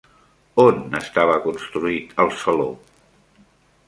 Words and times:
On 0.61 0.95
estava 0.99 1.35
construït 1.43 2.15
el 2.25 2.31
saló? 2.45 2.65